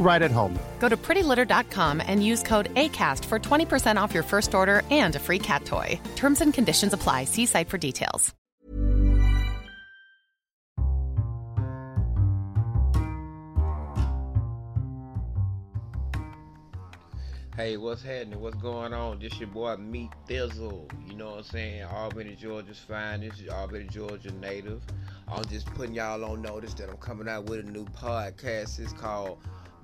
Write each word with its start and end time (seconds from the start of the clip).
right 0.00 0.22
at 0.22 0.30
home. 0.30 0.58
Go 0.78 0.88
to 0.88 0.96
prettylitter.com 0.96 2.00
and 2.06 2.24
use 2.24 2.42
code 2.42 2.74
ACAST 2.74 3.24
for 3.26 3.38
20% 3.38 4.00
off 4.00 4.14
your 4.14 4.22
first 4.22 4.54
order 4.54 4.82
and 4.90 5.14
a 5.16 5.18
free 5.18 5.38
cat 5.38 5.66
toy. 5.66 6.00
Terms 6.16 6.40
and 6.40 6.54
conditions 6.54 6.94
apply. 6.94 7.24
See 7.24 7.44
site 7.44 7.68
for 7.68 7.76
details. 7.78 8.34
Hey, 17.58 17.76
what's 17.76 18.04
happening? 18.04 18.40
What's 18.40 18.54
going 18.58 18.94
on? 18.94 19.18
This 19.18 19.36
your 19.40 19.48
boy 19.48 19.74
Meat 19.78 20.10
Thizzle. 20.28 20.88
You 21.10 21.16
know 21.16 21.30
what 21.30 21.38
I'm 21.38 21.42
saying? 21.42 21.82
Albany, 21.82 22.36
Georgia's 22.36 22.78
finest. 22.78 23.42
Albany, 23.48 23.88
Georgia 23.90 24.30
native. 24.30 24.80
I'm 25.26 25.44
just 25.46 25.66
putting 25.74 25.92
y'all 25.92 26.24
on 26.24 26.40
notice 26.40 26.72
that 26.74 26.88
I'm 26.88 26.98
coming 26.98 27.28
out 27.28 27.46
with 27.46 27.66
a 27.66 27.68
new 27.68 27.84
podcast. 27.86 28.78
It's 28.78 28.92
called 28.92 29.40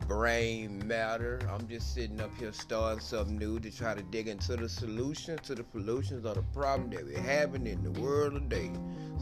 Brain 0.09 0.87
Matter. 0.87 1.41
I'm 1.50 1.67
just 1.69 1.95
sitting 1.95 2.20
up 2.20 2.31
here 2.39 2.53
starting 2.53 3.00
something 3.00 3.39
new 3.39 3.59
to 3.61 3.70
try 3.70 3.95
to 3.95 4.03
dig 4.03 4.28
into 4.28 4.56
the 4.56 4.69
solutions 4.69 5.41
to 5.42 5.55
the 5.55 5.64
solutions 5.73 6.25
of 6.25 6.34
the 6.34 6.42
problem 6.53 6.91
that 6.91 7.05
we're 7.05 7.20
having 7.20 7.67
in 7.67 7.83
the 7.83 7.91
world 8.00 8.34
today. 8.34 8.70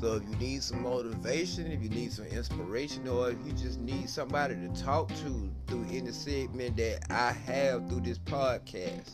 So 0.01 0.15
if 0.15 0.23
you 0.29 0.37
need 0.37 0.63
some 0.63 0.83
motivation, 0.83 1.71
if 1.71 1.83
you 1.83 1.89
need 1.89 2.13
some 2.13 2.27
inspiration, 2.27 3.07
or 3.07 3.31
if 3.31 3.39
you 3.47 3.53
just 3.53 3.81
need 3.81 4.09
somebody 4.09 4.55
to 4.55 4.69
talk 4.83 5.09
to 5.09 5.51
through 5.67 5.87
any 5.91 6.11
segment 6.13 6.77
that 6.77 7.07
I 7.11 7.33
have 7.33 7.89
through 7.89 8.01
this 8.01 8.19
podcast, 8.19 9.11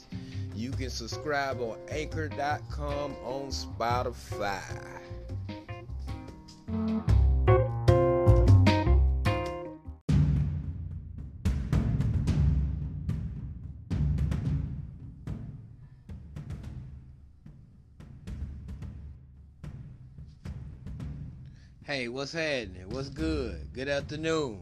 you 0.55 0.71
can 0.71 0.91
subscribe 0.91 1.61
on 1.61 1.79
anchor.com 1.91 3.17
on 3.25 3.49
Spotify. 3.51 5.01
Hey, 21.89 22.09
what's 22.09 22.33
happening? 22.33 22.85
What's 22.91 23.09
good? 23.09 23.73
Good 23.73 23.89
afternoon. 23.89 24.61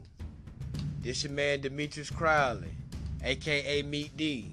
This 1.03 1.25
your 1.25 1.33
man 1.33 1.61
Demetrius 1.61 2.09
Crowley, 2.09 2.71
aka 3.25 3.83
Meet 3.83 4.17
D. 4.17 4.53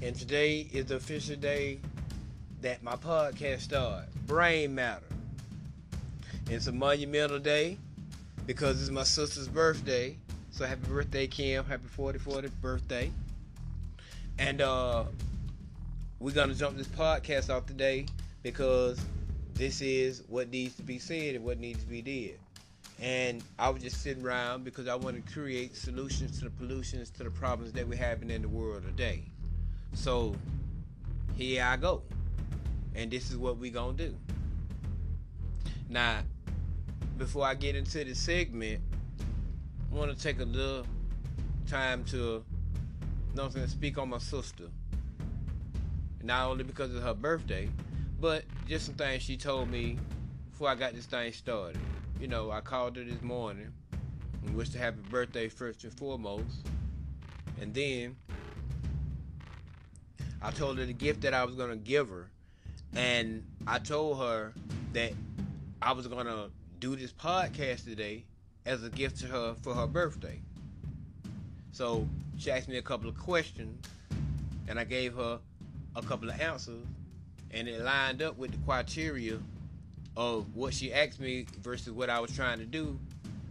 And 0.00 0.16
today 0.16 0.70
is 0.72 0.86
the 0.86 0.94
official 0.94 1.36
day 1.36 1.80
that 2.62 2.82
my 2.82 2.96
podcast 2.96 3.60
started, 3.60 4.08
Brain 4.26 4.74
Matter. 4.74 5.04
It's 6.48 6.66
a 6.66 6.72
monumental 6.72 7.40
day 7.40 7.76
because 8.46 8.80
it's 8.80 8.90
my 8.90 9.02
sister's 9.02 9.46
birthday. 9.46 10.16
So 10.50 10.64
happy 10.64 10.88
birthday, 10.88 11.26
Kim. 11.26 11.66
Happy 11.66 11.88
40 11.88 12.20
40th 12.20 12.52
birthday. 12.62 13.12
And 14.38 14.62
uh 14.62 15.04
we're 16.20 16.32
gonna 16.32 16.54
jump 16.54 16.78
this 16.78 16.88
podcast 16.88 17.54
off 17.54 17.66
today 17.66 18.06
because 18.42 18.98
this 19.58 19.80
is 19.80 20.22
what 20.28 20.50
needs 20.50 20.76
to 20.76 20.82
be 20.82 21.00
said 21.00 21.34
and 21.34 21.44
what 21.44 21.58
needs 21.58 21.80
to 21.80 21.86
be 21.86 22.00
did. 22.00 22.38
And 23.00 23.42
I 23.58 23.68
was 23.70 23.82
just 23.82 24.02
sitting 24.02 24.24
around 24.24 24.64
because 24.64 24.86
I 24.86 24.94
want 24.94 25.16
to 25.16 25.32
create 25.32 25.76
solutions 25.76 26.38
to 26.38 26.44
the 26.44 26.50
pollutions, 26.50 27.10
to 27.10 27.24
the 27.24 27.30
problems 27.30 27.72
that 27.72 27.86
we're 27.86 27.98
having 27.98 28.30
in 28.30 28.42
the 28.42 28.48
world 28.48 28.84
today. 28.84 29.24
So 29.94 30.36
here 31.36 31.64
I 31.64 31.76
go. 31.76 32.02
And 32.94 33.10
this 33.10 33.30
is 33.30 33.36
what 33.36 33.56
we're 33.58 33.72
to 33.72 33.92
do. 33.92 34.14
Now, 35.88 36.20
before 37.18 37.44
I 37.44 37.54
get 37.54 37.74
into 37.74 38.04
the 38.04 38.14
segment, 38.14 38.80
I 39.90 39.94
want 39.94 40.16
to 40.16 40.22
take 40.22 40.38
a 40.40 40.44
little 40.44 40.86
time 41.68 42.04
to, 42.06 42.16
you 42.16 42.44
know 43.34 43.48
speak 43.66 43.98
on 43.98 44.10
my 44.10 44.18
sister. 44.18 44.64
Not 46.22 46.48
only 46.48 46.62
because 46.62 46.94
it's 46.94 47.04
her 47.04 47.14
birthday, 47.14 47.68
but 48.20 48.44
just 48.66 48.86
some 48.86 48.94
things 48.94 49.22
she 49.22 49.36
told 49.36 49.70
me 49.70 49.98
before 50.50 50.68
I 50.68 50.74
got 50.74 50.94
this 50.94 51.06
thing 51.06 51.32
started. 51.32 51.80
You 52.20 52.26
know, 52.26 52.50
I 52.50 52.60
called 52.60 52.96
her 52.96 53.04
this 53.04 53.22
morning 53.22 53.72
and 54.44 54.56
wished 54.56 54.74
her 54.74 54.78
happy 54.78 55.00
birthday 55.08 55.48
first 55.48 55.84
and 55.84 55.92
foremost. 55.94 56.66
And 57.60 57.72
then 57.72 58.16
I 60.42 60.50
told 60.50 60.78
her 60.78 60.84
the 60.84 60.92
gift 60.92 61.20
that 61.22 61.34
I 61.34 61.44
was 61.44 61.54
gonna 61.54 61.76
give 61.76 62.08
her. 62.08 62.28
And 62.94 63.44
I 63.66 63.78
told 63.78 64.18
her 64.18 64.52
that 64.92 65.12
I 65.80 65.92
was 65.92 66.08
gonna 66.08 66.48
do 66.80 66.96
this 66.96 67.12
podcast 67.12 67.84
today 67.84 68.24
as 68.66 68.82
a 68.82 68.90
gift 68.90 69.20
to 69.20 69.26
her 69.26 69.54
for 69.62 69.74
her 69.74 69.86
birthday. 69.86 70.40
So 71.70 72.08
she 72.36 72.50
asked 72.50 72.68
me 72.68 72.78
a 72.78 72.82
couple 72.82 73.08
of 73.08 73.16
questions 73.16 73.86
and 74.66 74.78
I 74.78 74.84
gave 74.84 75.14
her 75.14 75.38
a 75.94 76.02
couple 76.02 76.28
of 76.28 76.40
answers 76.40 76.84
and 77.52 77.68
it 77.68 77.80
lined 77.80 78.22
up 78.22 78.36
with 78.36 78.52
the 78.52 78.58
criteria 78.58 79.38
of 80.16 80.54
what 80.54 80.74
she 80.74 80.92
asked 80.92 81.20
me 81.20 81.46
versus 81.62 81.92
what 81.92 82.10
I 82.10 82.20
was 82.20 82.34
trying 82.34 82.58
to 82.58 82.66
do, 82.66 82.98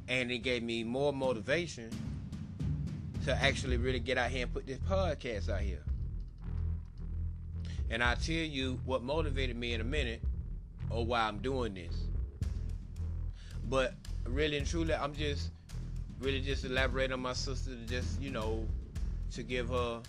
and 0.08 0.32
it 0.32 0.40
gave 0.40 0.64
me 0.64 0.84
more 0.84 1.14
motivation 1.14 1.90
to 3.26 3.36
actually 3.36 3.78
really 3.78 4.00
get 4.00 4.18
out 4.18 4.30
here 4.30 4.44
and 4.44 4.54
put 4.54 4.68
this 4.68 4.80
podcast 4.80 5.50
out 5.50 5.62
here. 5.62 5.84
And 7.90 8.04
I'll 8.04 8.18
tell 8.18 8.36
you 8.36 8.80
what 8.86 9.04
motivated 9.04 9.56
me 9.56 9.74
in 9.74 9.82
a 9.82 9.86
minute 9.86 10.22
or 10.90 11.06
why 11.06 11.22
I'm 11.22 11.40
doing 11.40 11.74
this. 11.74 11.96
But 13.70 13.94
really 14.26 14.58
and 14.58 14.68
truly, 14.68 14.94
I'm 14.94 15.14
just 15.14 15.52
really 16.20 16.42
just 16.42 16.66
elaborating 16.66 17.14
on 17.14 17.22
my 17.22 17.34
sister 17.34 17.72
to 17.72 17.86
just, 17.86 18.22
you 18.22 18.32
know, 18.32 18.66
to 19.32 19.44
give 19.44 19.70
her 19.70 20.02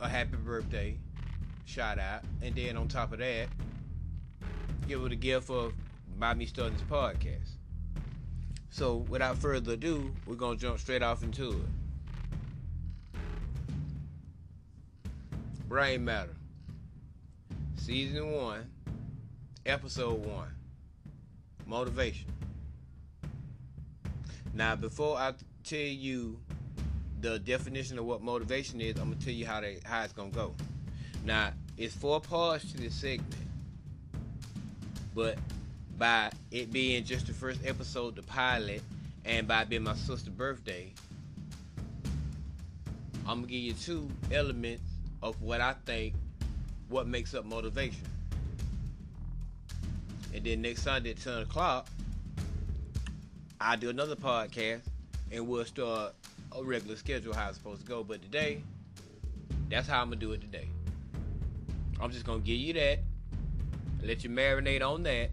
a 0.00 0.08
happy 0.08 0.36
birthday 0.36 0.96
shout 1.64 1.98
out. 1.98 2.22
And 2.42 2.54
then 2.54 2.76
on 2.76 2.88
top 2.88 3.12
of 3.12 3.18
that, 3.18 3.48
give 4.86 5.02
her 5.02 5.08
the 5.08 5.16
gift 5.16 5.50
of 5.50 5.72
by 6.18 6.34
me 6.34 6.46
starting 6.46 6.74
this 6.74 6.82
podcast. 6.88 7.56
So 8.70 8.96
without 9.08 9.38
further 9.38 9.72
ado, 9.74 10.12
we're 10.26 10.34
gonna 10.34 10.56
jump 10.56 10.78
straight 10.78 11.02
off 11.02 11.22
into 11.22 11.50
it. 11.50 11.58
Brain 15.68 16.04
Matter. 16.04 16.34
Season 17.76 18.30
one, 18.32 18.70
episode 19.66 20.24
one. 20.24 20.48
Motivation. 21.66 22.32
Now 24.52 24.76
before 24.76 25.16
I 25.16 25.34
tell 25.64 25.78
you 25.78 26.38
the 27.20 27.38
definition 27.38 27.98
of 27.98 28.04
what 28.04 28.22
motivation 28.22 28.80
is, 28.80 28.98
I'm 28.98 29.10
gonna 29.10 29.20
tell 29.20 29.32
you 29.32 29.46
how 29.46 29.60
they 29.60 29.78
how 29.84 30.02
it's 30.02 30.12
gonna 30.12 30.30
go. 30.30 30.54
Now, 31.24 31.52
it's 31.78 31.94
four 31.94 32.20
parts 32.20 32.70
to 32.72 32.76
this 32.76 32.94
segment. 32.94 33.34
But 35.14 35.38
by 35.96 36.30
it 36.50 36.72
being 36.72 37.04
just 37.04 37.26
the 37.26 37.32
first 37.32 37.64
episode, 37.64 38.16
the 38.16 38.22
pilot, 38.22 38.82
and 39.24 39.48
by 39.48 39.62
it 39.62 39.68
being 39.70 39.84
my 39.84 39.94
sister's 39.94 40.34
birthday, 40.34 40.92
I'm 43.26 43.40
gonna 43.40 43.46
give 43.46 43.60
you 43.60 43.72
two 43.72 44.10
elements 44.30 44.82
of 45.22 45.40
what 45.40 45.60
I 45.60 45.74
think 45.86 46.14
what 46.88 47.06
makes 47.06 47.34
up 47.34 47.46
motivation. 47.46 48.04
And 50.34 50.44
then 50.44 50.62
next 50.62 50.82
Sunday 50.82 51.12
at 51.12 51.22
10 51.22 51.42
o'clock, 51.42 51.88
I'll 53.60 53.78
do 53.78 53.88
another 53.88 54.16
podcast 54.16 54.82
and 55.32 55.48
we'll 55.48 55.64
start 55.64 56.14
a 56.52 56.62
regular 56.62 56.96
schedule 56.96 57.32
how 57.32 57.48
it's 57.48 57.56
supposed 57.56 57.80
to 57.80 57.86
go. 57.86 58.04
But 58.04 58.20
today, 58.20 58.62
that's 59.70 59.88
how 59.88 60.02
I'm 60.02 60.08
gonna 60.08 60.16
do 60.20 60.32
it 60.32 60.42
today. 60.42 60.68
I'm 62.04 62.10
just 62.10 62.26
gonna 62.26 62.40
give 62.40 62.58
you 62.58 62.74
that. 62.74 62.98
Let 64.02 64.24
you 64.24 64.28
marinate 64.28 64.82
on 64.82 65.04
that. 65.04 65.30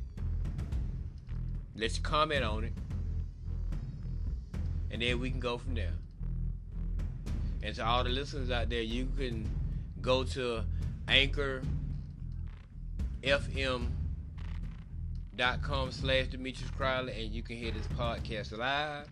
Let 1.75 1.97
you 1.97 2.01
comment 2.01 2.45
on 2.45 2.63
it. 2.63 2.71
And 4.89 5.01
then 5.01 5.19
we 5.19 5.29
can 5.29 5.41
go 5.41 5.57
from 5.57 5.75
there. 5.75 5.91
And 7.61 7.75
to 7.75 7.85
all 7.85 8.05
the 8.05 8.09
listeners 8.09 8.51
out 8.51 8.69
there, 8.69 8.81
you 8.81 9.09
can 9.17 9.49
go 10.01 10.23
to 10.23 10.63
Anchor 11.09 11.61
FM.com 13.21 13.91
slash 15.91 16.27
Demetrius 16.27 16.71
Crowley 16.71 17.21
and 17.21 17.33
you 17.33 17.43
can 17.43 17.57
hear 17.57 17.71
this 17.71 17.87
podcast 17.97 18.57
live. 18.57 19.09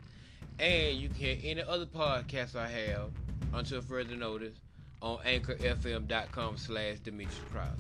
And 0.60 0.98
you 0.98 1.10
can 1.10 1.18
hear 1.18 1.38
any 1.44 1.64
other 1.64 1.88
podcast 1.88 2.56
I 2.56 2.70
have 2.70 3.12
until 3.54 3.82
further 3.82 4.16
notice 4.16 4.56
on 5.02 5.18
anchorfm.com 5.20 6.58
slash 6.58 7.00
Demetrius 7.00 7.40
Crowley. 7.52 7.72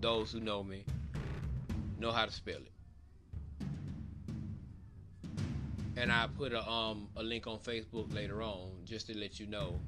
Those 0.00 0.32
who 0.32 0.40
know 0.40 0.62
me 0.62 0.84
know 1.98 2.10
how 2.10 2.24
to 2.24 2.32
spell 2.32 2.56
it. 2.56 2.72
And 5.96 6.10
I 6.10 6.26
put 6.38 6.52
a 6.52 6.68
um 6.68 7.08
a 7.16 7.22
link 7.22 7.46
on 7.46 7.58
Facebook 7.58 8.12
later 8.14 8.42
on 8.42 8.70
just 8.84 9.06
to 9.08 9.16
let 9.16 9.38
you 9.38 9.46
know 9.46 9.78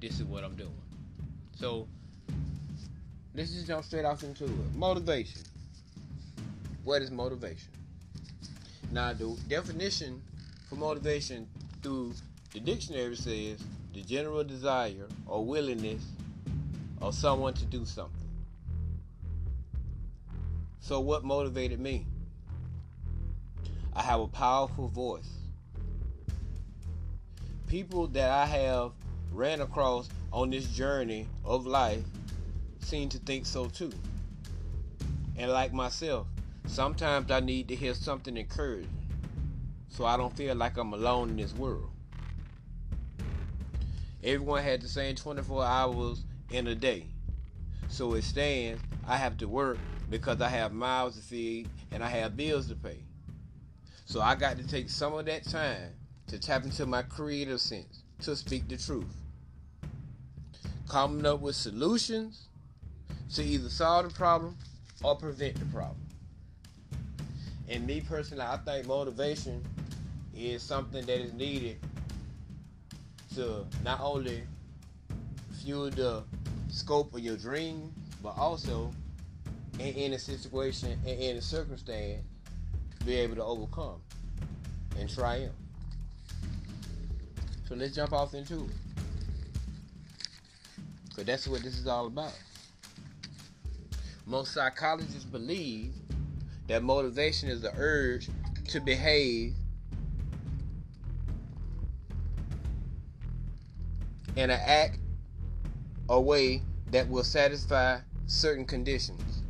this 0.00 0.18
is 0.18 0.24
what 0.24 0.42
I'm 0.42 0.56
doing. 0.56 0.80
So 1.56 1.86
let's 3.34 3.52
just 3.52 3.66
jump 3.66 3.84
straight 3.84 4.04
off 4.04 4.24
into 4.24 4.44
it. 4.44 4.74
Motivation. 4.74 5.42
What 6.82 7.02
is 7.02 7.10
motivation? 7.10 7.68
Now 8.90 9.12
the 9.12 9.36
definition 9.48 10.22
for 10.68 10.76
motivation 10.76 11.46
through 11.82 12.14
the 12.52 12.60
dictionary 12.60 13.14
says 13.14 13.62
the 13.92 14.02
general 14.02 14.42
desire 14.42 15.06
or 15.26 15.44
willingness 15.44 16.02
of 17.00 17.14
someone 17.14 17.54
to 17.54 17.64
do 17.64 17.84
something. 17.84 18.28
So 20.80 21.00
what 21.00 21.24
motivated 21.24 21.80
me? 21.80 22.06
I 23.94 24.02
have 24.02 24.20
a 24.20 24.28
powerful 24.28 24.88
voice. 24.88 25.30
People 27.66 28.06
that 28.08 28.30
I 28.30 28.46
have 28.46 28.92
ran 29.30 29.60
across 29.60 30.08
on 30.32 30.50
this 30.50 30.66
journey 30.66 31.28
of 31.44 31.66
life 31.66 32.04
seem 32.80 33.08
to 33.10 33.18
think 33.18 33.46
so 33.46 33.66
too. 33.66 33.92
And 35.36 35.50
like 35.50 35.72
myself, 35.72 36.26
sometimes 36.66 37.30
I 37.30 37.40
need 37.40 37.68
to 37.68 37.76
hear 37.76 37.94
something 37.94 38.36
encouraging 38.36 38.88
so 39.90 40.06
I 40.06 40.16
don't 40.16 40.34
feel 40.34 40.54
like 40.54 40.76
I'm 40.76 40.92
alone 40.92 41.30
in 41.30 41.36
this 41.36 41.54
world. 41.54 41.90
Everyone 44.22 44.62
had 44.62 44.80
the 44.80 44.88
same 44.88 45.14
24 45.14 45.64
hours 45.64 46.24
in 46.50 46.66
a 46.66 46.74
day. 46.74 47.06
So 47.88 48.14
it 48.14 48.24
stands, 48.24 48.82
I 49.06 49.16
have 49.16 49.36
to 49.38 49.48
work 49.48 49.78
because 50.08 50.40
I 50.40 50.48
have 50.48 50.72
miles 50.72 51.16
to 51.16 51.22
feed 51.22 51.68
and 51.92 52.02
I 52.02 52.08
have 52.08 52.36
bills 52.36 52.68
to 52.68 52.74
pay. 52.74 52.98
So 54.06 54.20
I 54.20 54.34
got 54.34 54.56
to 54.58 54.66
take 54.66 54.90
some 54.90 55.14
of 55.14 55.26
that 55.26 55.44
time 55.44 55.92
to 56.28 56.38
tap 56.38 56.64
into 56.64 56.86
my 56.86 57.02
creative 57.02 57.60
sense 57.60 58.02
to 58.22 58.36
speak 58.36 58.68
the 58.68 58.76
truth. 58.76 59.14
Coming 60.88 61.24
up 61.26 61.40
with 61.40 61.54
solutions 61.54 62.48
to 63.34 63.44
either 63.44 63.68
solve 63.68 64.08
the 64.08 64.14
problem 64.14 64.56
or 65.02 65.16
prevent 65.16 65.58
the 65.58 65.66
problem. 65.66 66.00
And 67.68 67.86
me 67.86 68.00
personally, 68.00 68.42
I 68.42 68.56
think 68.56 68.86
motivation 68.88 69.64
is 70.36 70.62
something 70.62 71.06
that 71.06 71.20
is 71.20 71.32
needed 71.32 71.78
to 73.36 73.64
not 73.84 74.00
only 74.00 74.42
fuel 75.62 75.90
the 75.90 76.24
scope 76.70 77.14
of 77.14 77.20
your 77.20 77.36
dream, 77.36 77.92
but 78.22 78.36
also 78.36 78.92
in 79.78 80.12
a 80.12 80.18
situation, 80.18 80.98
and 81.06 81.18
in 81.18 81.36
a 81.36 81.42
circumstance, 81.42 82.22
be 83.04 83.14
able 83.16 83.34
to 83.34 83.44
overcome 83.44 84.00
and 84.98 85.08
triumph. 85.08 85.54
So 87.66 87.74
let's 87.74 87.94
jump 87.94 88.12
off 88.12 88.34
into 88.34 88.64
it. 88.64 88.70
Because 91.08 91.24
that's 91.24 91.48
what 91.48 91.62
this 91.62 91.78
is 91.78 91.86
all 91.86 92.06
about. 92.06 92.38
Most 94.26 94.52
psychologists 94.52 95.24
believe 95.24 95.92
that 96.68 96.82
motivation 96.82 97.48
is 97.48 97.62
the 97.62 97.72
urge 97.76 98.28
to 98.68 98.80
behave 98.80 99.54
and 104.36 104.52
an 104.52 104.60
act 104.64 104.98
or 106.10 106.24
way 106.24 106.60
that 106.90 107.08
will 107.08 107.22
satisfy 107.22 107.96
certain 108.26 108.64
conditions. 108.64 109.42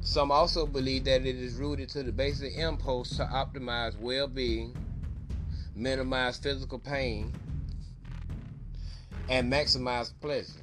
Some 0.00 0.30
also 0.30 0.64
believe 0.64 1.04
that 1.06 1.26
it 1.26 1.34
is 1.34 1.54
rooted 1.54 1.88
to 1.88 2.04
the 2.04 2.12
basic 2.12 2.56
impulse 2.56 3.16
to 3.16 3.24
optimize 3.24 3.98
well 3.98 4.28
being, 4.28 4.76
minimize 5.74 6.38
physical 6.38 6.78
pain, 6.78 7.34
and 9.28 9.52
maximize 9.52 10.12
pleasure. 10.20 10.62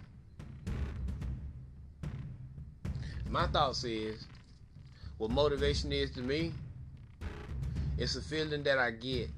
My 3.29 3.47
thoughts 3.47 3.83
is 3.83 4.25
what 5.17 5.31
motivation 5.31 5.91
is 5.91 6.11
to 6.11 6.21
me, 6.21 6.53
it's 7.97 8.15
a 8.15 8.21
feeling 8.21 8.63
that 8.63 8.79
I 8.79 8.91
get. 8.91 9.29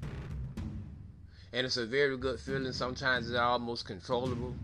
And 1.52 1.66
it's 1.66 1.76
a 1.76 1.86
very 1.86 2.16
good 2.16 2.38
feeling. 2.38 2.72
Sometimes 2.72 3.28
it's 3.28 3.36
almost 3.36 3.86
controllable 3.86 4.54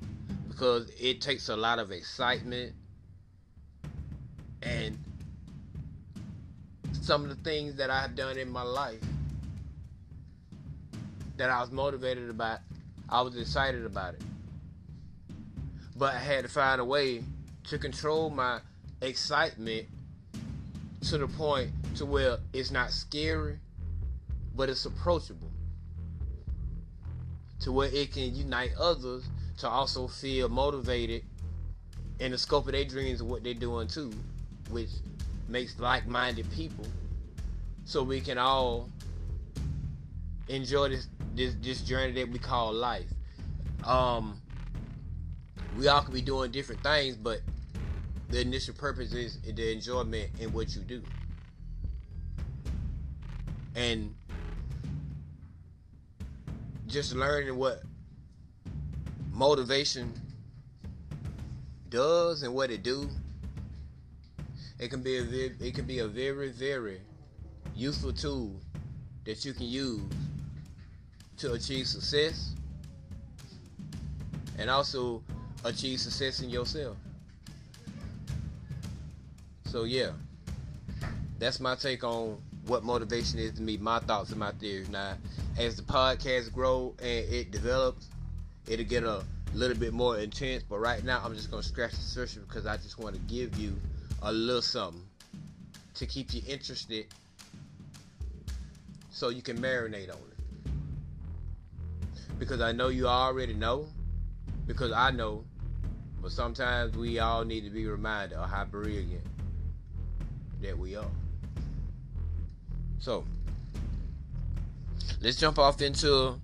because 0.52 0.90
it 1.00 1.22
takes 1.22 1.48
a 1.48 1.56
lot 1.56 1.78
of 1.78 1.90
excitement 1.90 2.74
and 4.62 4.98
some 7.00 7.22
of 7.22 7.30
the 7.30 7.36
things 7.36 7.76
that 7.76 7.88
I've 7.88 8.14
done 8.14 8.36
in 8.36 8.50
my 8.50 8.62
life 8.62 9.00
that 11.38 11.48
I 11.48 11.58
was 11.62 11.70
motivated 11.70 12.28
about, 12.28 12.58
I 13.08 13.22
was 13.22 13.34
excited 13.36 13.86
about 13.86 14.12
it. 14.14 14.22
But 15.96 16.14
I 16.14 16.18
had 16.18 16.44
to 16.44 16.50
find 16.50 16.82
a 16.82 16.84
way 16.84 17.24
to 17.68 17.78
control 17.78 18.28
my 18.28 18.60
excitement 19.00 19.86
to 21.08 21.16
the 21.16 21.28
point 21.28 21.70
to 21.96 22.04
where 22.04 22.36
it's 22.52 22.70
not 22.70 22.90
scary, 22.90 23.58
but 24.54 24.68
it's 24.68 24.84
approachable. 24.84 25.50
To 27.60 27.72
where 27.72 27.88
it 27.90 28.12
can 28.12 28.36
unite 28.36 28.72
others 28.78 29.24
to 29.58 29.68
also 29.68 30.08
feel 30.08 30.48
motivated 30.48 31.24
in 32.20 32.32
the 32.32 32.38
scope 32.38 32.66
of 32.66 32.72
their 32.72 32.84
dreams 32.84 33.20
of 33.20 33.26
what 33.26 33.42
they're 33.42 33.54
doing 33.54 33.88
too, 33.88 34.12
which 34.70 34.90
makes 35.48 35.78
like-minded 35.78 36.50
people 36.52 36.86
so 37.84 38.02
we 38.02 38.20
can 38.20 38.38
all 38.38 38.88
enjoy 40.48 40.88
this 40.88 41.08
this 41.34 41.54
this 41.60 41.82
journey 41.82 42.12
that 42.12 42.28
we 42.28 42.38
call 42.38 42.72
life. 42.72 43.08
Um 43.84 44.40
we 45.76 45.88
all 45.88 46.02
could 46.02 46.14
be 46.14 46.20
doing 46.22 46.50
different 46.50 46.82
things, 46.82 47.16
but 47.16 47.40
the 48.28 48.40
initial 48.40 48.74
purpose 48.74 49.12
is 49.12 49.38
the 49.40 49.72
enjoyment 49.72 50.30
in 50.40 50.52
what 50.52 50.74
you 50.74 50.82
do. 50.82 51.02
And 53.74 54.14
just 56.86 57.14
learning 57.14 57.56
what 57.56 57.82
motivation 59.32 60.12
does 61.88 62.42
and 62.42 62.54
what 62.54 62.70
it 62.70 62.82
do 62.82 63.08
it 64.78 64.90
can 64.90 65.02
be 65.02 65.16
a 65.16 65.22
it 65.22 65.74
can 65.74 65.84
be 65.86 66.00
a 66.00 66.06
very 66.08 66.50
very 66.50 67.00
useful 67.74 68.12
tool 68.12 68.54
that 69.24 69.44
you 69.44 69.52
can 69.52 69.66
use 69.66 70.02
to 71.36 71.52
achieve 71.52 71.86
success 71.86 72.54
and 74.58 74.68
also 74.68 75.22
achieve 75.64 76.00
success 76.00 76.40
in 76.40 76.50
yourself. 76.50 76.96
So 79.64 79.84
yeah 79.84 80.10
that's 81.38 81.60
my 81.60 81.74
take 81.74 82.04
on 82.04 82.38
what 82.66 82.84
motivation 82.84 83.38
is 83.38 83.52
to 83.54 83.62
me 83.62 83.76
my 83.76 83.98
thoughts 84.00 84.30
and 84.30 84.40
my 84.40 84.52
theories. 84.52 84.88
Now 84.88 85.14
as 85.58 85.76
the 85.76 85.82
podcast 85.82 86.52
grow 86.52 86.94
and 86.98 87.32
it 87.32 87.50
develops 87.50 88.08
it'll 88.66 88.86
get 88.86 89.04
a 89.04 89.24
little 89.54 89.76
bit 89.76 89.92
more 89.92 90.18
intense. 90.18 90.62
But 90.62 90.78
right 90.78 91.04
now, 91.04 91.20
I'm 91.24 91.34
just 91.34 91.50
gonna 91.50 91.62
scratch 91.62 91.92
the 91.92 91.96
surface 91.98 92.36
because 92.36 92.66
I 92.66 92.76
just 92.76 92.98
want 92.98 93.14
to 93.14 93.20
give 93.22 93.58
you 93.58 93.78
a 94.22 94.32
little 94.32 94.62
something 94.62 95.02
to 95.94 96.06
keep 96.06 96.32
you 96.32 96.42
interested, 96.46 97.06
so 99.10 99.28
you 99.28 99.42
can 99.42 99.58
marinate 99.58 100.10
on 100.10 100.16
it. 100.16 100.38
Because 102.38 102.60
I 102.60 102.72
know 102.72 102.88
you 102.88 103.06
already 103.06 103.54
know, 103.54 103.86
because 104.66 104.92
I 104.92 105.10
know, 105.10 105.44
but 106.20 106.32
sometimes 106.32 106.96
we 106.96 107.18
all 107.18 107.44
need 107.44 107.64
to 107.64 107.70
be 107.70 107.86
reminded 107.86 108.36
of 108.38 108.48
how 108.48 108.64
brilliant 108.64 109.22
that 110.62 110.78
we 110.78 110.96
are. 110.96 111.10
So, 112.98 113.24
let's 115.20 115.36
jump 115.36 115.58
off 115.58 115.82
into 115.82 116.40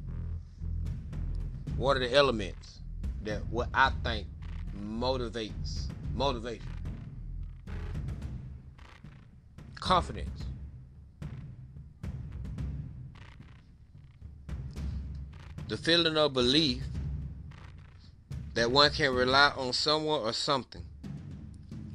what 1.78 1.97
are 1.97 2.00
the 2.00 2.12
elements 2.12 2.80
that 3.23 3.47
what 3.47 3.68
I 3.73 3.90
think 4.04 4.26
motivates 4.76 5.87
motivation? 6.14 6.66
confidence. 9.88 10.44
The 15.68 15.76
feeling 15.78 16.18
of 16.18 16.35
belief 16.35 16.82
that 18.52 18.70
one 18.70 18.90
can 18.90 19.14
rely 19.14 19.52
on 19.56 19.73
someone 19.73 20.20
or 20.20 20.35
something. 20.35 20.82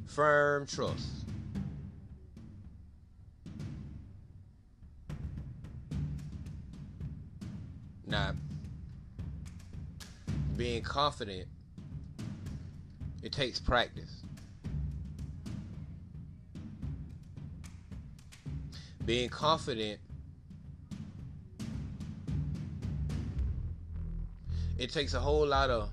Firm 0.06 0.66
trust. 0.66 1.23
Confident, 10.94 11.48
it 13.24 13.32
takes 13.32 13.58
practice. 13.58 14.22
Being 19.04 19.28
confident, 19.28 19.98
it 24.78 24.92
takes 24.92 25.14
a 25.14 25.18
whole 25.18 25.44
lot 25.44 25.68
of 25.68 25.90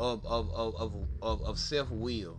of 0.00 0.26
of 0.26 0.50
of 0.52 0.74
of, 0.74 0.94
of, 1.22 1.42
of 1.42 1.56
self 1.56 1.88
will. 1.92 2.36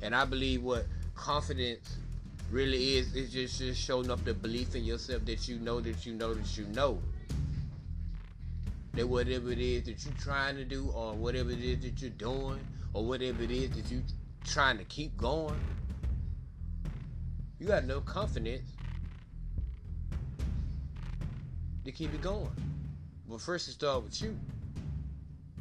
And 0.00 0.14
I 0.14 0.24
believe 0.26 0.62
what 0.62 0.86
confidence 1.16 1.96
really 2.52 2.98
is 2.98 3.16
is 3.16 3.32
just, 3.32 3.58
just 3.58 3.80
showing 3.80 4.12
up 4.12 4.24
the 4.24 4.32
belief 4.32 4.76
in 4.76 4.84
yourself 4.84 5.24
that 5.24 5.48
you 5.48 5.58
know 5.58 5.80
that 5.80 6.06
you 6.06 6.14
know 6.14 6.34
that 6.34 6.56
you 6.56 6.66
know 6.66 7.02
that 8.94 9.08
whatever 9.08 9.50
it 9.50 9.58
is 9.58 9.84
that 9.84 10.04
you're 10.04 10.14
trying 10.20 10.56
to 10.56 10.64
do 10.64 10.90
or 10.94 11.14
whatever 11.14 11.50
it 11.50 11.62
is 11.62 11.80
that 11.80 12.00
you're 12.00 12.10
doing 12.10 12.60
or 12.92 13.04
whatever 13.04 13.42
it 13.42 13.50
is 13.50 13.70
that 13.70 13.90
you're 13.90 14.02
trying 14.44 14.76
to 14.78 14.84
keep 14.84 15.16
going 15.16 15.58
you 17.62 17.68
got 17.68 17.84
no 17.84 18.00
confidence 18.00 18.72
to 21.84 21.92
keep 21.92 22.12
it 22.12 22.20
going. 22.20 22.50
But 23.28 23.40
first 23.40 23.68
it 23.68 23.72
starts 23.74 24.02
with 24.02 24.20
you. 24.20 24.36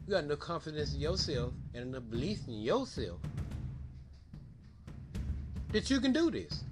You 0.08 0.14
got 0.16 0.26
no 0.26 0.36
confidence 0.36 0.96
in 0.96 1.00
yourself 1.00 1.54
and 1.76 1.90
enough 1.90 2.10
belief 2.10 2.48
in 2.48 2.60
yourself 2.60 3.20
that 5.72 5.92
you 5.92 6.00
can 6.00 6.12
do 6.12 6.32
this. 6.32 6.64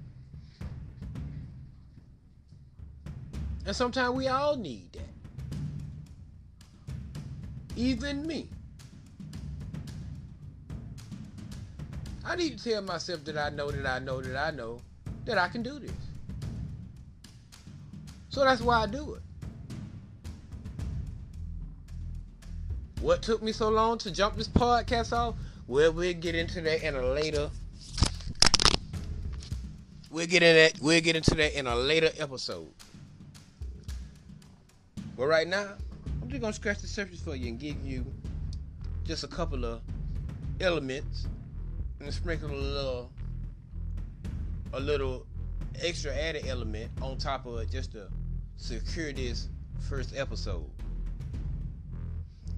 And 3.67 3.75
sometimes 3.75 4.15
we 4.15 4.29
all 4.29 4.55
need 4.55 4.93
that. 4.93 5.18
Even 7.79 8.27
me. 8.27 8.49
I 12.25 12.35
need 12.35 12.57
to 12.57 12.63
tell 12.71 12.81
myself 12.81 13.23
that 13.23 13.37
I 13.37 13.51
know 13.51 13.71
that 13.71 13.85
I 13.85 13.99
know 13.99 14.21
that 14.21 14.35
I 14.35 14.51
know 14.51 14.81
that 15.23 15.37
I 15.37 15.47
can 15.47 15.63
do 15.63 15.79
this. 15.79 15.93
So 18.27 18.43
that's 18.43 18.61
why 18.61 18.83
I 18.83 18.85
do 18.85 19.13
it. 19.13 19.21
What 22.99 23.21
took 23.21 23.41
me 23.41 23.53
so 23.53 23.69
long 23.69 23.97
to 23.99 24.11
jump 24.11 24.35
this 24.35 24.49
podcast 24.49 25.13
off? 25.13 25.35
Well, 25.65 25.93
we'll 25.93 26.13
get 26.15 26.35
into 26.35 26.59
that 26.59 26.83
in 26.83 26.97
a 26.97 27.01
later. 27.01 27.49
We'll 30.11 30.27
get 30.27 30.43
in 30.43 30.53
that. 30.53 30.81
We'll 30.81 30.99
get 30.99 31.15
into 31.15 31.33
that 31.35 31.57
in 31.57 31.65
a 31.65 31.77
later 31.77 32.09
episode. 32.19 32.73
But 35.15 35.27
right 35.27 35.47
now, 35.47 35.75
Just 36.29 36.41
gonna 36.41 36.53
scratch 36.53 36.77
the 36.77 36.87
surface 36.87 37.19
for 37.19 37.35
you 37.35 37.47
and 37.47 37.59
give 37.59 37.83
you 37.83 38.05
just 39.03 39.23
a 39.23 39.27
couple 39.27 39.65
of 39.65 39.81
elements 40.61 41.25
and 41.99 42.13
sprinkle 42.13 42.51
a 42.51 42.53
little 42.53 43.11
a 44.73 44.79
little 44.79 45.25
extra 45.81 46.13
added 46.15 46.45
element 46.45 46.91
on 47.01 47.17
top 47.17 47.47
of 47.47 47.57
it 47.57 47.71
just 47.71 47.93
to 47.93 48.07
secure 48.57 49.11
this 49.11 49.49
first 49.79 50.15
episode. 50.15 50.69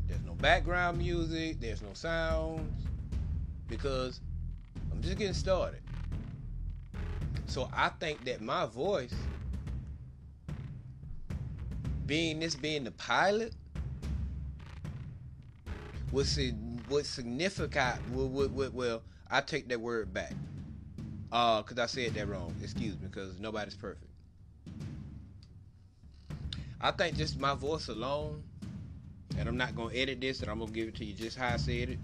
There's 0.05 0.21
no 0.25 0.33
background 0.33 0.97
music, 0.97 1.61
there's 1.61 1.81
no 1.81 1.93
sounds, 1.93 2.85
because 3.69 4.19
I'm 4.91 5.01
just 5.01 5.17
getting 5.17 5.33
started. 5.33 5.81
So 7.45 7.69
I 7.73 7.87
think 7.87 8.25
that 8.25 8.41
my 8.41 8.65
voice 8.65 9.15
being 12.05 12.41
this 12.41 12.55
being 12.55 12.83
the 12.83 12.91
pilot 12.91 13.53
was 16.11 16.39
was 16.89 17.07
significant 17.07 17.97
would, 18.11 18.53
would, 18.53 18.73
well 18.73 19.01
I 19.29 19.41
take 19.41 19.67
that 19.69 19.79
word 19.79 20.13
back. 20.13 20.33
Uh 21.31 21.61
because 21.61 21.79
I 21.79 21.85
said 21.85 22.13
that 22.15 22.27
wrong. 22.27 22.53
Excuse 22.61 22.93
me 22.99 23.07
because 23.09 23.39
nobody's 23.39 23.75
perfect. 23.75 24.07
I 26.79 26.91
think 26.91 27.15
just 27.15 27.39
my 27.39 27.53
voice 27.53 27.87
alone 27.87 28.43
and 29.37 29.47
I'm 29.47 29.57
not 29.57 29.75
gonna 29.75 29.93
edit 29.93 30.19
this 30.19 30.41
and 30.41 30.49
I'm 30.49 30.59
gonna 30.59 30.71
give 30.71 30.89
it 30.89 30.95
to 30.95 31.05
you 31.05 31.13
just 31.13 31.37
how 31.37 31.53
I 31.53 31.57
said 31.57 31.89
it. 31.89 31.99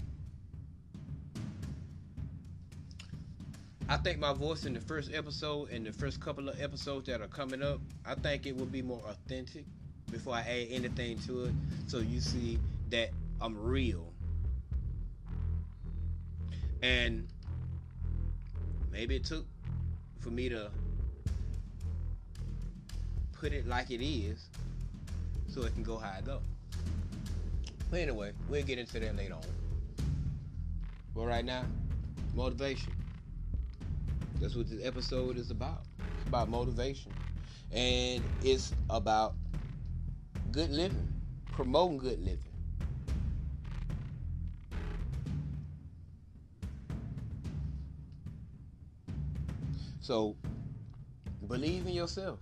I 3.90 3.96
think 3.98 4.20
my 4.20 4.34
voice 4.34 4.66
in 4.66 4.74
the 4.74 4.82
first 4.82 5.14
episode 5.14 5.70
and 5.72 5.86
the 5.86 5.94
first 5.94 6.20
couple 6.20 6.50
of 6.50 6.62
episodes 6.62 7.08
that 7.08 7.22
are 7.22 7.28
coming 7.28 7.64
up, 7.64 7.80
I 8.06 8.16
think 8.16 8.46
it 8.46 8.56
will 8.56 8.66
be 8.66 8.82
more 8.82 9.02
authentic 9.08 9.64
before 10.12 10.36
I 10.36 10.42
add 10.42 10.68
anything 10.70 11.18
to 11.20 11.46
it. 11.46 11.54
So 11.88 12.00
you 12.00 12.20
see 12.20 12.60
that 12.90 13.12
I'm 13.42 13.58
real. 13.58 14.14
And 16.82 17.28
maybe 18.92 19.16
it 19.16 19.26
took 19.26 19.46
for 20.20 20.30
me 20.30 20.50
to 20.50 20.70
put 23.34 23.54
it 23.54 23.68
like 23.68 23.92
it 23.92 24.04
is 24.04 24.48
so 25.48 25.64
it 25.64 25.74
can 25.74 25.84
go 25.84 25.98
how 25.98 26.12
I 26.18 26.22
go. 26.22 26.42
But 27.90 28.02
anyway, 28.02 28.34
we'll 28.50 28.64
get 28.64 28.80
into 28.80 29.00
that 29.00 29.16
later 29.16 29.36
on. 29.36 29.42
But 31.16 31.26
right 31.26 31.46
now, 31.46 31.64
motivation. 32.36 32.94
That's 34.40 34.56
what 34.56 34.70
this 34.70 34.86
episode 34.86 35.38
is 35.38 35.52
about. 35.52 35.84
It's 36.00 36.28
about 36.28 36.50
motivation. 36.50 37.12
And 37.72 38.24
it's 38.44 38.74
about 38.90 39.36
good 40.52 40.70
living, 40.70 41.08
promoting 41.52 41.98
good 41.98 42.20
living. 42.20 42.47
So, 50.08 50.38
believe 51.50 51.86
in 51.86 51.92
yourself. 51.92 52.40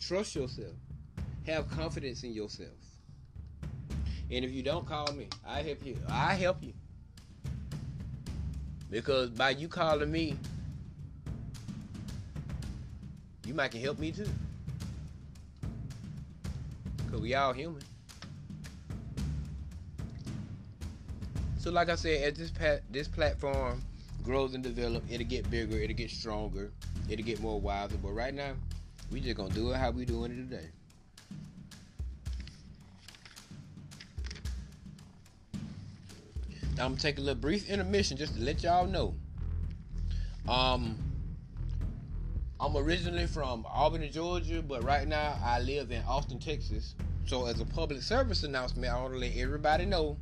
Trust 0.00 0.34
yourself. 0.34 0.74
Have 1.46 1.70
confidence 1.70 2.24
in 2.24 2.32
yourself. 2.32 2.74
And 4.28 4.44
if 4.44 4.50
you 4.50 4.64
don't 4.64 4.84
call 4.84 5.12
me, 5.12 5.28
I 5.46 5.62
help 5.62 5.86
you. 5.86 5.96
I 6.08 6.34
help 6.34 6.64
you. 6.64 6.72
Because 8.90 9.30
by 9.30 9.50
you 9.50 9.68
calling 9.68 10.10
me, 10.10 10.36
you 13.46 13.54
might 13.54 13.70
can 13.70 13.80
help 13.80 14.00
me 14.00 14.10
too. 14.10 14.26
Cause 17.08 17.20
we 17.20 17.36
all 17.36 17.52
human. 17.52 17.82
So 21.60 21.70
like 21.70 21.88
I 21.88 21.94
said, 21.94 22.32
as 22.32 22.36
this 22.36 22.50
pat 22.50 22.82
this 22.90 23.06
platform 23.06 23.80
grows 24.22 24.54
and 24.54 24.62
develops, 24.62 25.10
it'll 25.10 25.26
get 25.26 25.50
bigger, 25.50 25.76
it'll 25.76 25.96
get 25.96 26.10
stronger, 26.10 26.70
it'll 27.08 27.24
get 27.24 27.40
more 27.40 27.60
wiser. 27.60 27.96
But 28.02 28.12
right 28.12 28.34
now, 28.34 28.52
we 29.10 29.20
just 29.20 29.36
gonna 29.36 29.54
do 29.54 29.72
it 29.72 29.76
how 29.76 29.90
we 29.90 30.04
doing 30.04 30.32
it 30.32 30.50
today. 30.50 30.68
Now 36.76 36.86
I'm 36.86 36.92
gonna 36.92 37.00
take 37.00 37.18
a 37.18 37.20
little 37.20 37.40
brief 37.40 37.68
intermission 37.68 38.16
just 38.16 38.34
to 38.36 38.42
let 38.42 38.62
y'all 38.62 38.86
know. 38.86 39.14
Um, 40.48 40.96
I'm 42.58 42.76
originally 42.76 43.26
from 43.26 43.66
Albany, 43.66 44.08
Georgia, 44.08 44.62
but 44.62 44.82
right 44.84 45.06
now 45.06 45.36
I 45.44 45.60
live 45.60 45.90
in 45.90 46.02
Austin, 46.04 46.38
Texas. 46.38 46.94
So, 47.26 47.46
as 47.46 47.60
a 47.60 47.64
public 47.64 48.02
service 48.02 48.42
announcement, 48.42 48.92
I 48.92 49.00
want 49.00 49.14
to 49.14 49.18
let 49.18 49.36
everybody 49.36 49.84
know 49.84 50.16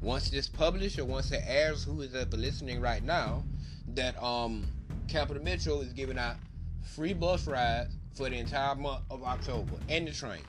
once 0.00 0.30
this 0.30 0.48
published 0.48 0.98
or 0.98 1.04
once 1.04 1.30
it 1.30 1.42
airs, 1.46 1.84
who 1.84 2.00
is 2.00 2.14
ever 2.14 2.36
listening 2.36 2.80
right 2.80 3.04
now, 3.04 3.42
that 3.94 4.20
um, 4.22 4.66
Capital 5.08 5.42
Metro 5.42 5.80
is 5.80 5.92
giving 5.92 6.18
out 6.18 6.36
free 6.82 7.12
bus 7.12 7.46
rides 7.46 7.94
for 8.14 8.28
the 8.30 8.36
entire 8.36 8.74
month 8.74 9.02
of 9.10 9.22
October 9.22 9.76
and 9.88 10.08
the 10.08 10.12
train. 10.12 10.44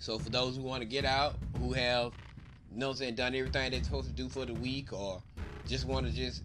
So, 0.00 0.18
for 0.18 0.30
those 0.30 0.56
who 0.56 0.62
want 0.62 0.82
to 0.82 0.88
get 0.88 1.04
out, 1.04 1.36
who 1.58 1.72
have, 1.72 2.12
you 2.72 2.78
know, 2.78 2.92
saying, 2.92 3.16
done 3.16 3.34
everything 3.34 3.70
they're 3.70 3.82
supposed 3.82 4.08
to 4.08 4.12
do 4.12 4.28
for 4.28 4.46
the 4.46 4.54
week, 4.54 4.92
or 4.92 5.22
just 5.66 5.86
want 5.86 6.06
to 6.06 6.12
just 6.12 6.42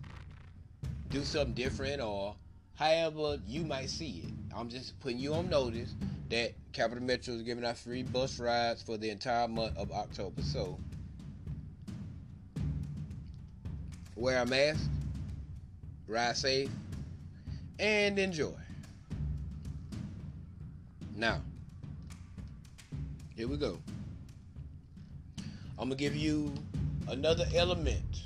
do 1.10 1.24
something 1.24 1.54
different, 1.54 2.02
or 2.02 2.36
however 2.76 3.40
you 3.48 3.64
might 3.64 3.90
see 3.90 4.24
it. 4.26 4.34
I'm 4.56 4.70
just 4.70 5.00
putting 5.00 5.20
you 5.20 5.34
on 5.34 5.50
notice 5.50 5.94
that 6.34 6.52
Capital 6.72 7.04
Metro 7.04 7.36
is 7.36 7.44
giving 7.44 7.64
out 7.64 7.78
free 7.78 8.02
bus 8.02 8.40
rides 8.40 8.82
for 8.82 8.98
the 8.98 9.08
entire 9.12 9.48
month 9.48 9.78
of 9.78 9.92
October. 9.92 10.42
So 10.42 10.80
wear 14.16 14.42
a 14.42 14.46
mask, 14.48 14.90
ride 16.08 16.36
safe, 16.36 16.72
and 17.78 18.18
enjoy. 18.18 18.56
Now, 21.16 21.40
here 23.36 23.48
we 23.48 23.58
go. 23.58 23.78
I'm 25.78 25.90
gonna 25.90 25.96
give 25.96 26.16
you 26.16 26.52
another 27.10 27.46
element 27.54 28.22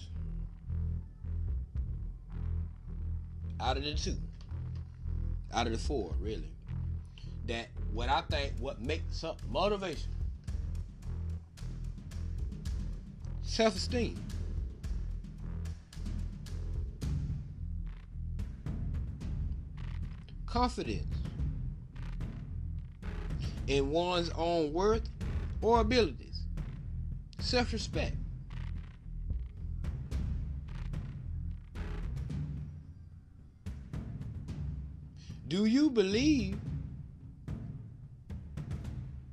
out 3.59 3.75
of 3.75 3.83
the 3.83 3.95
two, 3.95 4.15
out 5.53 5.67
of 5.67 5.73
the 5.73 5.79
four, 5.79 6.13
really. 6.21 6.56
That 7.47 7.67
what 7.93 8.09
I 8.09 8.21
think 8.21 8.53
what 8.59 8.81
makes 8.81 9.23
up 9.23 9.41
motivation, 9.49 10.11
self-esteem. 13.43 14.21
Confidence 20.45 21.05
in 23.67 23.91
one's 23.91 24.29
own 24.35 24.73
worth 24.73 25.07
or 25.61 25.79
abilities, 25.79 26.43
self 27.39 27.71
respect. 27.71 28.15
Do 35.47 35.65
you 35.65 35.89
believe 35.89 36.59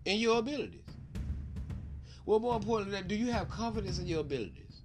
in 0.05 0.19
your 0.19 0.39
abilities? 0.39 0.81
Well, 2.27 2.41
more 2.41 2.57
important 2.57 2.91
than 2.91 3.03
that, 3.03 3.09
do 3.09 3.15
you 3.15 3.31
have 3.33 3.49
confidence 3.49 3.99
in 3.99 4.07
your 4.07 4.21
abilities? 4.21 4.81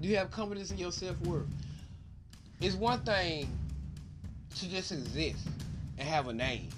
Do 0.00 0.08
you 0.08 0.16
have 0.16 0.30
confidence 0.30 0.70
in 0.70 0.78
your 0.78 0.92
self 0.92 1.20
worth? 1.22 1.46
It's 2.60 2.74
one 2.74 3.00
thing 3.00 3.48
to 4.56 4.68
just 4.68 4.92
exist 4.92 5.46
and 5.98 6.08
have 6.08 6.28
a 6.28 6.32
name. 6.32 6.68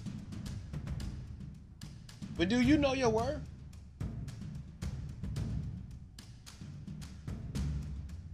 But 2.37 2.49
do 2.49 2.61
you 2.61 2.77
know 2.77 2.93
your 2.95 3.11
worth? 3.11 3.41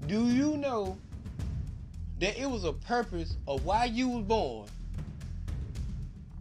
Do 0.07 0.27
you 0.29 0.57
know 0.57 0.99
that 2.19 2.39
it 2.39 2.51
was 2.51 2.65
a 2.65 2.73
purpose 2.73 3.37
of 3.49 3.65
why 3.65 3.87
you 3.87 4.09
was 4.09 4.25
born 4.25 4.69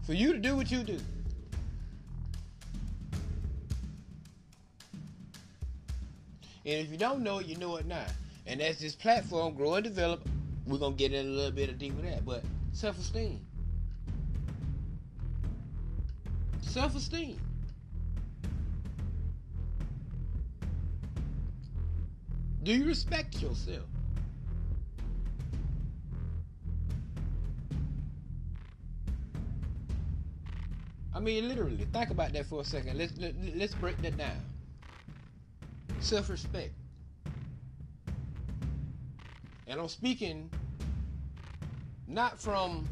for 0.06 0.14
you 0.14 0.34
to 0.34 0.40
do 0.40 0.56
what 0.56 0.70
you 0.72 0.84
do? 0.84 1.00
And 6.66 6.76
if 6.76 6.92
you 6.92 6.98
don't 6.98 7.24
know 7.24 7.40
it, 7.40 7.48
you 7.48 7.58
know 7.58 7.78
it 7.78 7.86
now. 7.86 8.06
And 8.46 8.62
as 8.62 8.80
this 8.80 8.96
platform 8.96 9.56
grow 9.56 9.76
and 9.76 9.84
develop, 9.84 10.28
we're 10.68 10.78
gonna 10.78 10.96
get 10.96 11.14
in 11.14 11.26
a 11.26 11.30
little 11.30 11.52
bit 11.52 11.70
of 11.70 11.80
deep 11.80 11.96
with 11.96 12.06
that. 12.06 12.26
But 12.26 12.44
self-esteem. 12.74 13.40
Self-esteem. 16.62 17.40
Do 22.64 22.74
you 22.74 22.86
respect 22.86 23.42
yourself? 23.42 23.86
I 31.14 31.20
mean, 31.20 31.50
literally, 31.50 31.78
think 31.92 32.10
about 32.12 32.34
that 32.34 32.46
for 32.46 32.62
a 32.62 32.64
second. 32.64 32.98
Let's 32.98 33.18
let, 33.18 33.34
let's 33.56 33.74
break 33.74 34.00
that 34.04 34.18
down. 34.18 34.51
Self-respect, 36.02 36.72
and 39.68 39.80
I'm 39.80 39.88
speaking 39.88 40.50
not 42.08 42.40
from 42.40 42.88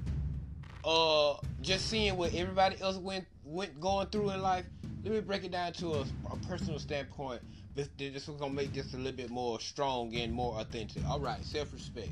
uh 0.86 1.36
just 1.62 1.90
seeing 1.90 2.16
what 2.16 2.34
everybody 2.34 2.80
else 2.82 2.96
went 2.98 3.26
went 3.44 3.80
going 3.82 4.08
through 4.08 4.30
in 4.30 4.42
life. 4.42 4.66
Let 5.04 5.14
me 5.14 5.20
break 5.22 5.44
it 5.44 5.52
down 5.52 5.74
to 5.74 5.94
a, 5.94 6.02
a 6.32 6.38
personal 6.48 6.80
standpoint 6.80 7.42
this, 7.80 7.90
this 7.98 8.28
is 8.28 8.36
gonna 8.36 8.54
make 8.54 8.74
this 8.74 8.94
a 8.94 8.98
little 8.98 9.14
bit 9.14 9.30
more 9.30 9.60
strong 9.60 10.14
and 10.16 10.34
more 10.34 10.60
authentic. 10.60 11.06
All 11.08 11.20
right, 11.20 11.44
self-respect. 11.44 12.10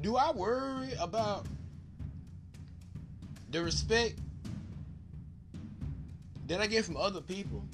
Do 0.00 0.16
I 0.16 0.32
worry 0.32 0.90
about 1.00 1.46
the 3.50 3.62
respect 3.62 4.18
that 6.46 6.60
I 6.60 6.66
get 6.66 6.84
from 6.84 6.96
other 6.96 7.20
people? 7.20 7.64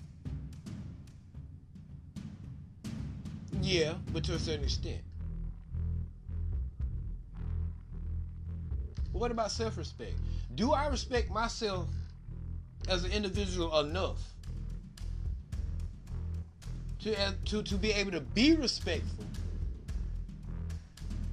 Yeah, 3.63 3.95
but 4.13 4.25
to 4.25 4.35
a 4.35 4.39
certain 4.39 4.65
extent. 4.65 5.01
What 9.13 9.31
about 9.31 9.51
self-respect? 9.51 10.15
Do 10.55 10.73
I 10.73 10.87
respect 10.87 11.31
myself 11.31 11.89
as 12.89 13.05
an 13.05 13.13
individual 13.13 13.81
enough 13.81 14.19
to, 17.01 17.21
uh, 17.21 17.33
to, 17.47 17.63
to 17.63 17.77
be 17.77 17.93
able 17.93 18.13
to 18.13 18.21
be 18.21 18.55
respectful, 18.57 19.25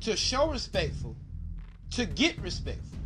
to 0.02 0.16
show 0.16 0.52
respectful, 0.52 1.16
to 1.92 2.06
get 2.06 2.38
respectful. 2.40 3.00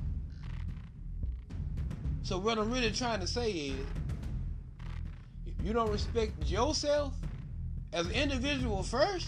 So 2.24 2.38
what 2.38 2.58
I'm 2.58 2.72
really 2.72 2.92
trying 2.92 3.22
to 3.22 3.28
say 3.28 3.52
is, 3.52 3.86
you 5.64 5.74
don't 5.74 5.92
respect 5.92 6.50
yourself 6.50 7.14
as 7.94 8.06
an 8.06 8.14
individual 8.14 8.84
first, 8.84 9.28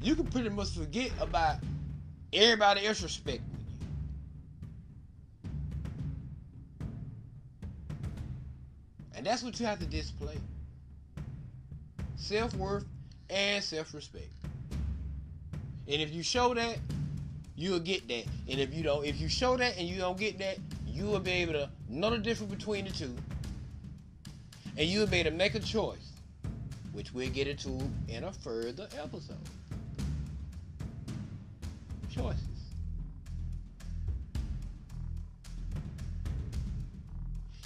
you 0.00 0.14
can 0.14 0.26
pretty 0.26 0.48
much 0.48 0.70
forget 0.70 1.10
about 1.20 1.56
everybody 2.32 2.86
else 2.86 3.02
respecting. 3.02 3.42
You. 3.50 3.66
And 9.16 9.26
that's 9.26 9.42
what 9.42 9.58
you 9.58 9.66
have 9.66 9.78
to 9.78 9.86
display 9.86 10.36
self 12.16 12.54
worth 12.54 12.84
and 13.30 13.62
self 13.62 13.94
respect. 13.94 14.28
And 15.88 16.02
if 16.02 16.12
you 16.12 16.22
show 16.22 16.52
that, 16.54 16.78
you'll 17.54 17.80
get 17.80 18.06
that. 18.08 18.24
And 18.48 18.60
if 18.60 18.74
you 18.74 18.82
don't, 18.82 19.04
if 19.04 19.20
you 19.20 19.28
show 19.28 19.56
that 19.56 19.78
and 19.78 19.88
you 19.88 19.98
don't 19.98 20.18
get 20.18 20.38
that, 20.38 20.58
you 20.86 21.04
will 21.04 21.20
be 21.20 21.30
able 21.32 21.52
to 21.54 21.70
know 21.88 22.10
the 22.10 22.18
difference 22.18 22.52
between 22.52 22.84
the 22.84 22.90
two. 22.90 23.14
And 24.78 24.86
you 24.86 25.06
be 25.06 25.22
to 25.22 25.30
make 25.30 25.54
a 25.54 25.60
choice, 25.60 26.12
which 26.92 27.12
we'll 27.12 27.30
get 27.30 27.46
into 27.46 27.80
in 28.08 28.24
a 28.24 28.32
further 28.32 28.88
episode. 28.98 29.36
Choices. 32.10 32.56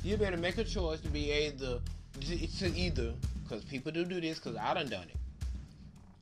you 0.02 0.16
better 0.16 0.36
make 0.36 0.58
a 0.58 0.64
choice 0.64 1.00
to 1.00 1.08
be 1.08 1.30
able 1.30 1.80
to 2.20 2.66
either, 2.74 3.12
because 3.42 3.64
people 3.64 3.92
do 3.92 4.04
do 4.04 4.20
this, 4.20 4.38
because 4.38 4.56
I 4.56 4.74
done 4.74 4.88
done 4.88 5.04
it, 5.04 5.16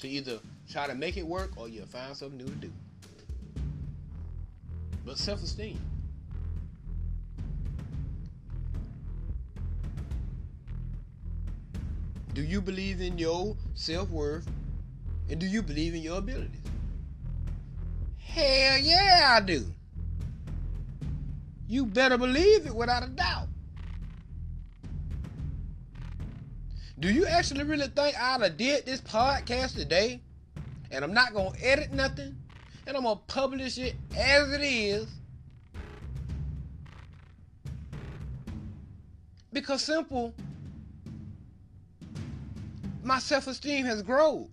to 0.01 0.09
either 0.09 0.39
try 0.71 0.87
to 0.87 0.95
make 0.95 1.17
it 1.17 1.27
work 1.27 1.51
or 1.57 1.69
you'll 1.69 1.87
find 1.87 2.17
something 2.17 2.39
new 2.39 2.47
to 2.47 2.51
do. 2.51 2.73
But 5.05 5.19
self-esteem. 5.19 5.81
Do 12.39 12.45
you 12.45 12.61
believe 12.61 13.01
in 13.01 13.19
your 13.19 13.57
self-worth? 13.75 14.47
And 15.29 15.41
do 15.41 15.47
you 15.47 15.61
believe 15.61 15.97
in 15.97 16.03
your 16.03 16.19
abilities? 16.19 16.61
Hell 18.17 18.79
yeah, 18.79 19.35
I 19.37 19.41
do. 19.41 19.67
You 21.67 21.85
better 21.85 22.17
believe 22.17 22.65
it 22.65 22.73
without 22.73 23.03
a 23.03 23.09
doubt. 23.09 23.49
Do 27.01 27.13
you 27.13 27.27
actually 27.27 27.65
really 27.65 27.89
think 27.89 28.17
I'd 28.17 28.41
have 28.41 28.57
did 28.57 28.87
this 28.87 29.01
podcast 29.01 29.75
today? 29.75 30.21
And 30.93 31.05
I'm 31.05 31.13
not 31.13 31.35
gonna 31.35 31.59
edit 31.61 31.93
nothing, 31.93 32.37
and 32.87 32.97
I'm 32.97 33.03
gonna 33.03 33.19
publish 33.27 33.79
it 33.79 33.97
as 34.17 34.53
it 34.53 34.61
is. 34.63 35.09
Because 39.53 39.83
simple, 39.83 40.35
my 43.09 43.19
self-esteem 43.19 43.87
has 43.87 44.03
grown. 44.03 44.51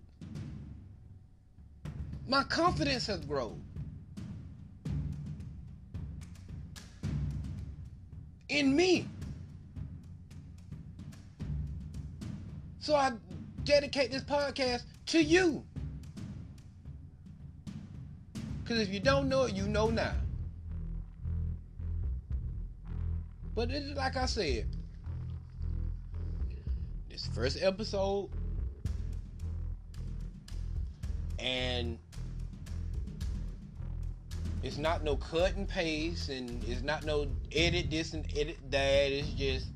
My 2.25 2.41
confidence 2.43 3.05
has 3.07 3.19
grown. 3.19 3.61
In 8.47 8.73
me. 8.73 9.05
So 12.79 12.95
I 12.95 13.11
dedicate 13.65 14.13
this 14.13 14.23
podcast 14.23 14.83
to 15.07 15.21
you. 15.21 15.61
Because 18.63 18.79
if 18.79 18.87
you 18.87 19.01
don't 19.01 19.27
know 19.27 19.43
it, 19.43 19.53
you 19.53 19.67
know 19.67 19.89
now. 19.89 20.13
But 23.53 23.69
it's 23.69 23.97
like 23.97 24.15
I 24.15 24.25
said, 24.25 24.65
This 27.09 27.27
first 27.27 27.61
episode. 27.61 28.29
And 31.39 31.99
it's 34.63 34.77
not 34.77 35.03
no 35.03 35.15
cut 35.15 35.55
and 35.55 35.67
paste 35.67 36.29
and 36.29 36.63
it's 36.63 36.81
not 36.81 37.05
no 37.05 37.27
edit 37.51 37.91
this 37.91 38.13
and 38.13 38.25
edit 38.35 38.57
that. 38.71 39.11
It's 39.11 39.29
just 39.29 39.67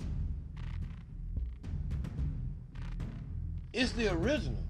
it's 3.73 3.91
the 3.91 4.11
original. 4.13 4.63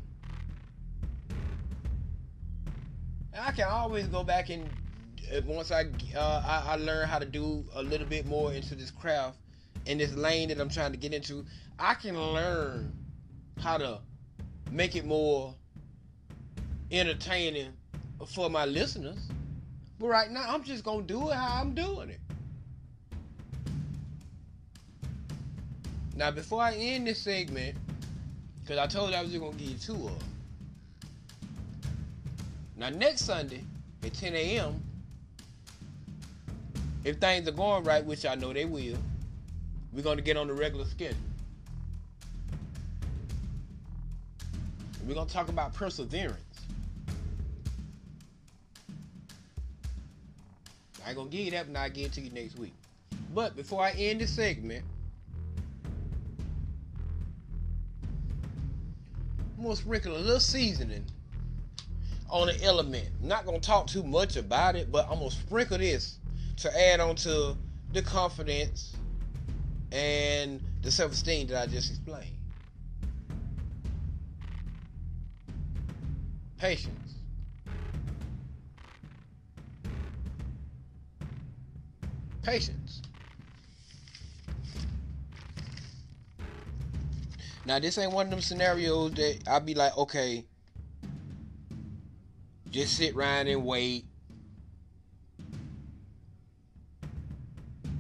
And 3.34 3.46
I 3.46 3.52
can 3.52 3.68
always 3.70 4.08
go 4.08 4.24
back 4.24 4.50
and 4.50 4.70
uh, 5.34 5.42
once 5.46 5.72
I, 5.72 5.86
uh, 6.16 6.44
I 6.46 6.74
I 6.74 6.76
learn 6.76 7.08
how 7.08 7.20
to 7.20 7.26
do 7.26 7.64
a 7.74 7.84
little 7.84 8.08
bit 8.08 8.26
more 8.26 8.52
into 8.54 8.76
this 8.76 8.92
craft 8.92 9.38
in 9.86 9.98
this 9.98 10.14
lane 10.16 10.50
that 10.50 10.60
I'm 10.60 10.70
trying 10.70 10.92
to 10.92 10.98
get 10.98 11.14
into, 11.14 11.46
I 11.78 11.94
can 11.94 12.20
learn 12.20 12.94
how 13.60 13.78
to 13.78 14.00
make 14.72 14.96
it 14.96 15.06
more 15.06 15.56
entertaining 16.92 17.74
for 18.28 18.50
my 18.50 18.66
listeners. 18.66 19.30
But 20.00 20.08
right 20.08 20.32
now, 20.32 20.46
I'm 20.48 20.64
just 20.64 20.84
gonna 20.84 21.04
do 21.04 21.30
it 21.30 21.36
how 21.36 21.62
I'm 21.62 21.74
doing 21.74 22.10
it. 22.10 22.20
Now, 26.16 26.32
before 26.32 26.62
I 26.62 26.74
end 26.74 27.08
this 27.08 27.20
segment, 27.22 27.78
because 28.62 28.78
I 28.78 28.88
told 28.88 29.12
you 29.12 29.16
I 29.16 29.22
was 29.22 29.32
just 29.32 29.42
gonna 29.42 29.56
give 29.56 29.70
you 29.70 29.78
two 29.78 29.94
of 29.94 30.20
them. 30.20 30.30
Now, 32.78 32.90
next 32.90 33.26
Sunday 33.26 33.64
at 34.04 34.14
10 34.14 34.36
a.m., 34.36 34.82
if 37.04 37.18
things 37.18 37.48
are 37.48 37.52
going 37.52 37.84
right, 37.84 38.04
which 38.04 38.26
I 38.26 38.36
know 38.36 38.54
they 38.54 38.66
will, 38.66 38.98
we're 39.94 40.04
gonna 40.04 40.22
get 40.22 40.38
on 40.38 40.48
the 40.48 40.54
regular 40.54 40.86
schedule. 40.86 41.18
We're 45.06 45.16
gonna 45.16 45.30
talk 45.30 45.50
about 45.50 45.74
perseverance. 45.74 46.49
I 51.10 51.12
ain't 51.12 51.18
gonna 51.18 51.30
give 51.32 51.40
you 51.40 51.52
that, 51.52 51.74
but 51.74 51.80
I'll 51.80 51.90
give 51.90 52.06
it 52.06 52.14
to 52.14 52.22
you 52.22 52.30
next 52.30 52.60
week. 52.60 52.76
But 53.34 53.56
before 53.56 53.84
I 53.84 53.90
end 53.94 54.22
this 54.22 54.30
segment, 54.30 54.86
I'm 59.58 59.64
gonna 59.64 59.76
sprinkle 59.76 60.16
a 60.16 60.20
little 60.20 60.40
seasoning 60.40 61.04
on 62.30 62.50
an 62.50 62.58
element. 62.62 63.10
I'm 63.24 63.28
not 63.28 63.48
gonna 63.48 63.60
talk 63.60 63.88
too 63.88 64.04
much 64.04 64.36
about 64.36 64.76
it, 64.76 64.92
but 64.92 65.08
I'm 65.10 65.18
gonna 65.18 65.32
sprinkle 65.32 65.80
this 65.80 66.20
to 66.58 66.80
add 66.80 67.00
on 67.00 67.16
to 67.16 67.58
the 67.92 68.04
confidence 68.04 68.96
and 69.92 70.62
the 70.84 70.92
self-esteem 70.92 71.48
that 71.48 71.64
I 71.64 71.66
just 71.66 71.90
explained. 71.90 72.38
Patience. 76.60 77.09
Patience. 82.50 83.04
Now 87.64 87.78
this 87.78 88.00
ain't 88.00 88.12
one 88.12 88.26
of 88.26 88.32
them 88.32 88.42
scenarios 88.42 89.12
that 89.12 89.44
I'll 89.48 89.60
be 89.60 89.76
like, 89.76 89.96
okay, 89.96 90.46
just 92.72 92.98
sit 92.98 93.14
around 93.14 93.50
and 93.50 93.64
wait. 93.64 94.06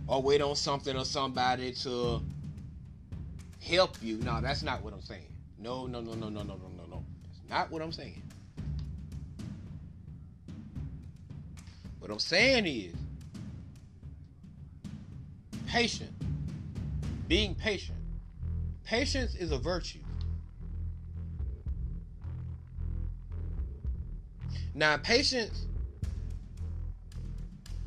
Or 0.07 0.19
wait 0.23 0.41
on 0.41 0.55
something 0.55 0.97
or 0.97 1.05
somebody 1.05 1.71
to 1.83 2.19
help 3.61 4.01
you. 4.01 4.17
No, 4.17 4.41
that's 4.41 4.63
not 4.63 4.83
what 4.83 4.93
I'm 4.93 5.03
saying. 5.03 5.31
No, 5.59 5.85
no, 5.85 6.01
no, 6.01 6.13
no, 6.13 6.29
no, 6.29 6.41
no, 6.41 6.55
no, 6.55 6.71
no, 6.75 6.85
no. 6.89 7.03
That's 7.21 7.49
not 7.51 7.71
what 7.71 7.83
I'm 7.83 7.91
saying. 7.91 8.23
What 11.99 12.09
I'm 12.09 12.17
saying 12.17 12.65
is 12.65 12.95
patient. 15.69 16.11
Being 17.27 17.53
patient. 17.53 17.97
Patience 18.83 19.35
is 19.35 19.51
a 19.51 19.57
virtue. 19.59 19.99
Now, 24.73 24.97
patience 24.97 25.67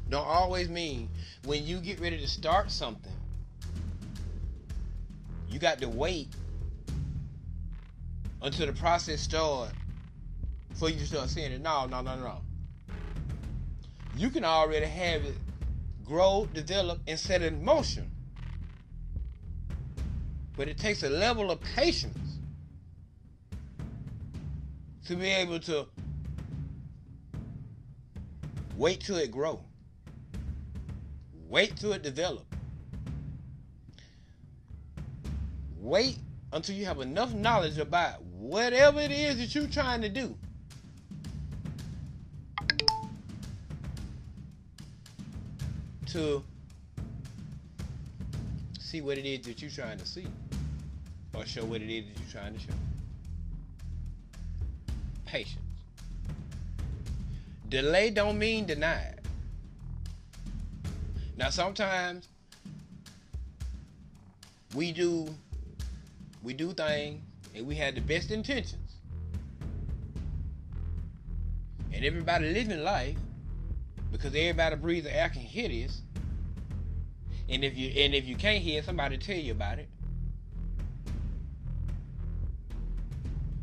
don't 0.08 0.26
always 0.26 0.68
mean 0.68 1.08
when 1.44 1.66
you 1.66 1.78
get 1.78 1.98
ready 1.98 2.18
to 2.18 2.28
start 2.28 2.70
something, 2.70 3.12
you 5.50 5.58
got 5.58 5.78
to 5.78 5.88
wait 5.88 6.28
until 8.42 8.66
the 8.66 8.72
process 8.72 9.20
starts 9.20 9.72
for 10.74 10.88
you 10.88 11.04
start 11.04 11.28
seeing 11.28 11.50
it. 11.50 11.60
No, 11.60 11.86
no, 11.86 12.00
no, 12.00 12.16
no. 12.16 12.40
You 14.16 14.30
can 14.30 14.44
already 14.44 14.86
have 14.86 15.24
it 15.24 15.34
grow, 16.04 16.48
develop, 16.52 17.00
and 17.06 17.18
set 17.18 17.42
in 17.42 17.64
motion. 17.64 18.10
But 20.56 20.68
it 20.68 20.78
takes 20.78 21.02
a 21.02 21.08
level 21.08 21.50
of 21.50 21.60
patience 21.60 22.38
to 25.06 25.16
be 25.16 25.28
able 25.28 25.58
to 25.60 25.86
wait 28.76 29.00
till 29.00 29.16
it 29.16 29.30
grow. 29.30 29.60
Wait 31.48 31.76
till 31.76 31.92
it 31.92 32.02
develop. 32.02 32.46
Wait 35.78 36.18
until 36.52 36.74
you 36.74 36.84
have 36.84 37.00
enough 37.00 37.34
knowledge 37.34 37.78
about 37.78 38.22
whatever 38.22 39.00
it 39.00 39.10
is 39.10 39.38
that 39.38 39.54
you're 39.54 39.66
trying 39.66 40.00
to 40.02 40.08
do. 40.08 40.36
To 46.12 46.44
see 48.78 49.00
what 49.00 49.16
it 49.16 49.24
is 49.24 49.46
that 49.46 49.62
you're 49.62 49.70
trying 49.70 49.96
to 49.96 50.04
see. 50.04 50.26
Or 51.34 51.46
show 51.46 51.64
what 51.64 51.80
it 51.80 51.90
is 51.90 52.04
that 52.04 52.20
you're 52.20 52.42
trying 52.42 52.52
to 52.52 52.60
show. 52.60 52.74
Patience. 55.24 55.56
Delay 57.70 58.10
don't 58.10 58.38
mean 58.38 58.66
denied. 58.66 59.20
Now 61.38 61.48
sometimes 61.48 62.28
we 64.74 64.92
do 64.92 65.34
we 66.42 66.52
do 66.52 66.74
things 66.74 67.22
and 67.54 67.66
we 67.66 67.74
have 67.76 67.94
the 67.94 68.02
best 68.02 68.30
intentions. 68.30 68.96
And 71.90 72.04
everybody 72.04 72.52
living 72.52 72.84
life 72.84 73.16
because 74.12 74.34
everybody 74.34 74.76
breathes 74.76 75.06
the 75.06 75.16
air 75.16 75.30
can 75.30 75.42
this. 75.70 76.01
And 77.48 77.64
if 77.64 77.76
you 77.76 77.88
and 78.02 78.14
if 78.14 78.24
you 78.26 78.36
can't 78.36 78.62
hear 78.62 78.82
somebody 78.82 79.18
tell 79.18 79.36
you 79.36 79.52
about 79.52 79.78
it. 79.78 79.88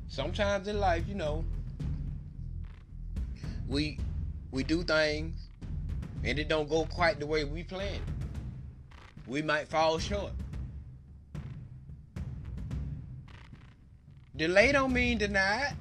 Sometimes 0.07 0.67
in 0.67 0.79
life, 0.79 1.07
you 1.07 1.15
know, 1.15 1.45
we 3.67 3.99
we 4.51 4.63
do 4.63 4.83
things 4.83 5.49
and 6.23 6.37
it 6.37 6.49
don't 6.49 6.69
go 6.69 6.85
quite 6.85 7.19
the 7.19 7.25
way 7.25 7.43
we 7.43 7.63
planned. 7.63 8.01
We 9.27 9.41
might 9.41 9.67
fall 9.67 9.99
short. 9.99 10.33
Delay 14.35 14.71
don't 14.71 14.93
mean 14.93 15.17
denied. 15.17 15.75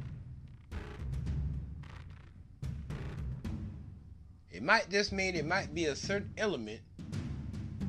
It 4.51 4.63
might 4.63 4.91
just 4.91 5.13
mean 5.13 5.35
it 5.35 5.47
might 5.47 5.75
be 5.75 5.87
a 5.87 5.97
certain 5.97 6.33
element 6.37 6.81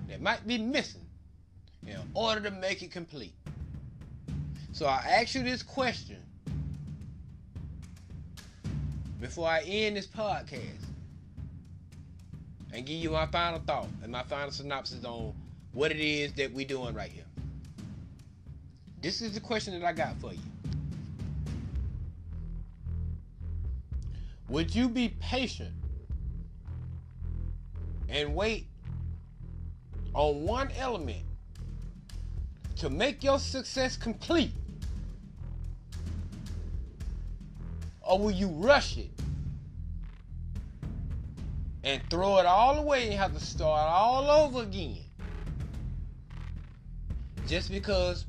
that 0.10 0.22
might 0.22 0.45
be 0.45 0.58
missing 0.58 1.06
in 1.86 1.98
order 2.13 2.41
to 2.41 2.52
make 2.52 2.82
it 2.82 2.91
complete. 2.91 3.34
So 4.72 4.86
I 4.86 4.98
ask 5.22 5.36
you 5.36 5.43
this 5.43 5.63
question 5.63 6.17
before 9.19 9.48
I 9.48 9.62
end 9.62 9.98
this 9.98 10.08
podcast 10.08 10.86
and 12.74 12.86
give 12.86 12.98
you 12.98 13.12
my 13.12 13.26
final 13.28 13.60
thought 13.60 13.88
and 14.04 14.12
my 14.12 14.24
final 14.24 14.52
synopsis 14.52 15.04
on 15.04 15.34
what 15.74 15.91
it 15.91 16.00
is 16.00 16.34
that 16.34 16.52
we're 16.52 16.67
doing 16.67 16.93
right 16.93 17.12
here. 17.12 17.24
This 19.02 19.22
is 19.22 19.34
the 19.34 19.39
question 19.39 19.80
that 19.80 19.86
I 19.86 19.93
got 19.93 20.19
for 20.19 20.34
you. 20.34 20.39
Would 24.50 24.74
you 24.74 24.89
be 24.89 25.10
patient 25.19 25.74
and 28.10 28.36
wait 28.36 28.68
on 30.13 30.43
one 30.43 30.69
element 30.78 31.24
to 32.78 32.89
make 32.89 33.24
your 33.24 33.39
success 33.39 33.98
complete? 33.98 34.52
Or 38.02 38.17
will 38.17 38.32
you 38.32 38.48
rush 38.48 38.98
it 38.98 39.12
and 41.84 42.02
throw 42.10 42.39
it 42.39 42.45
all 42.45 42.80
away 42.80 43.10
and 43.10 43.19
have 43.19 43.34
to 43.38 43.43
start 43.43 43.88
all 43.88 44.30
over 44.30 44.63
again? 44.63 44.98
Just 47.48 47.72
because 47.72 48.26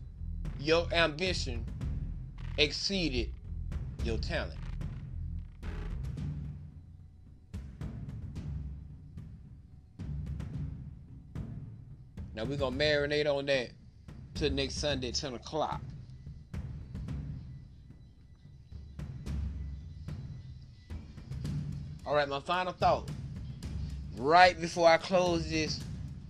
your 0.59 0.87
ambition 0.93 1.65
exceeded 2.59 3.31
your 4.05 4.19
talent. 4.19 4.60
Now 12.41 12.47
we're 12.47 12.57
gonna 12.57 12.75
marinate 12.75 13.27
on 13.27 13.45
that 13.47 13.69
till 14.35 14.49
next 14.51 14.77
Sunday, 14.77 15.13
10 15.13 15.35
o'clock. 15.35 15.83
All 22.07 22.15
right, 22.15 22.27
my 22.27 22.41
final 22.41 22.73
thought. 22.73 23.11
Right 24.17 24.59
before 24.59 24.89
I 24.89 24.97
close 24.97 25.51
this 25.51 25.81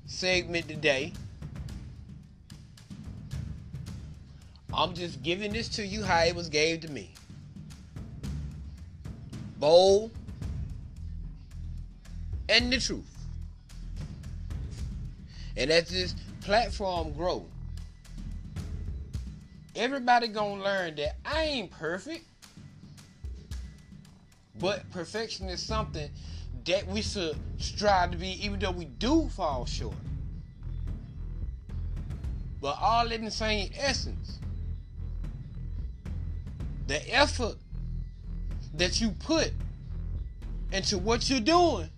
segment 0.07 0.67
today, 0.67 1.13
I'm 4.75 4.95
just 4.95 5.23
giving 5.23 5.53
this 5.53 5.69
to 5.77 5.87
you 5.87 6.03
how 6.03 6.25
it 6.25 6.35
was 6.35 6.49
gave 6.49 6.81
to 6.81 6.91
me. 6.91 7.15
Bold 9.61 10.11
and 12.49 12.73
the 12.73 12.81
truth. 12.81 13.20
And 15.57 15.71
as 15.71 15.89
this 15.89 16.15
platform 16.41 17.13
grow, 17.13 17.45
everybody 19.75 20.29
gonna 20.29 20.63
learn 20.63 20.97
that 20.97 21.17
I 21.25 21.43
ain't 21.45 21.71
perfect. 21.71 22.25
But 24.59 24.89
perfection 24.91 25.49
is 25.49 25.63
something 25.63 26.11
that 26.67 26.87
we 26.87 27.03
should 27.03 27.37
strive 27.59 28.11
to 28.13 28.19
be, 28.19 28.45
even 28.45 28.59
though 28.59 28.71
we 28.71 28.85
do 28.85 29.29
fall 29.31 29.65
short. 29.65 29.95
But 32.61 32.77
all 32.81 33.11
in 33.11 33.25
the 33.25 33.31
same 33.31 33.71
essence. 33.75 34.39
The 36.87 37.15
effort 37.15 37.57
that 38.75 39.01
you 39.01 39.13
put 39.13 39.53
into 40.73 40.99
what 40.99 41.31
you're 41.31 41.41
doing 41.41 41.89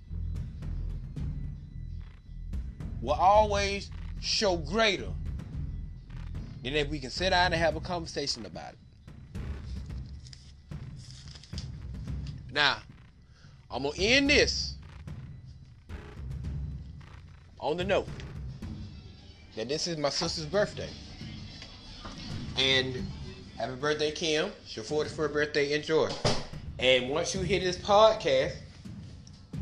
will 3.02 3.12
always 3.12 3.90
show 4.20 4.56
greater 4.56 5.08
than 6.62 6.74
if 6.74 6.88
we 6.88 6.98
can 7.00 7.10
sit 7.10 7.30
down 7.30 7.52
and 7.52 7.60
have 7.60 7.76
a 7.76 7.80
conversation 7.80 8.46
about 8.46 8.72
it. 8.72 8.78
Now, 12.52 12.78
I'm 13.70 13.82
gonna 13.82 13.96
end 13.98 14.30
this 14.30 14.74
on 17.58 17.76
the 17.76 17.84
note 17.84 18.08
that 19.56 19.68
this 19.68 19.86
is 19.86 19.96
my 19.98 20.10
sister's 20.10 20.46
birthday. 20.46 20.88
And 22.56 23.06
happy 23.56 23.74
birthday, 23.76 24.12
Kim. 24.12 24.52
It's 24.64 24.76
your 24.76 24.84
41st 24.84 25.32
birthday. 25.32 25.72
Enjoy. 25.72 26.10
And 26.78 27.08
once 27.08 27.34
you 27.34 27.40
hear 27.40 27.60
this 27.60 27.76
podcast, 27.76 28.52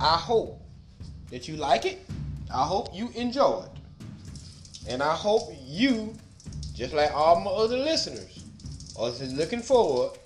I 0.01 0.17
hope 0.17 0.61
that 1.31 1.47
you 1.47 1.57
like 1.57 1.87
it. 1.87 2.01
I 2.53 2.65
hope 2.65 2.89
you 2.93 3.11
enjoy 3.15 3.65
it. 3.65 4.89
And 4.89 5.03
I 5.03 5.15
hope 5.15 5.53
you, 5.67 6.15
just 6.75 6.93
like 6.93 7.13
all 7.15 7.41
my 7.41 7.51
other 7.51 7.77
listeners, 7.77 8.45
are 8.99 9.11
looking 9.11 9.61
forward 9.61 10.19